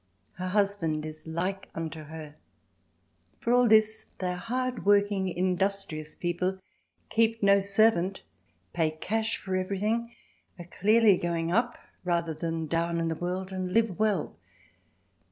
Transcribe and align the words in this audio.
Her 0.39 0.47
husband 0.47 1.05
is 1.05 1.27
like 1.27 1.69
unto 1.75 2.05
her. 2.05 2.33
For 3.39 3.53
all 3.53 3.67
this 3.67 4.05
they 4.17 4.31
are 4.31 4.35
hard 4.35 4.83
working 4.83 5.29
industrious 5.29 6.15
people, 6.15 6.57
keep 7.11 7.43
no 7.43 7.59
servant, 7.59 8.23
pay 8.73 8.89
cash 8.89 9.37
for 9.37 9.55
everything, 9.55 10.11
are 10.57 10.65
clearly 10.65 11.17
going 11.19 11.51
up 11.51 11.77
rather 12.03 12.33
than 12.33 12.65
down 12.65 12.99
in 12.99 13.09
the 13.09 13.15
world 13.15 13.51
and 13.51 13.73
live 13.73 13.99
well. 13.99 14.35